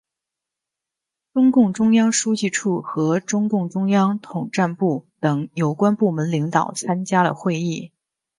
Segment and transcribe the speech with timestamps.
[1.31, 7.91] 中共中央书记处和中共中央统战部等有关部门领导参加了会议。